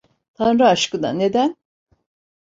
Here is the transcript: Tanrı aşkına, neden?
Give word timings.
Tanrı 0.33 0.65
aşkına, 0.67 1.13
neden? 1.13 1.57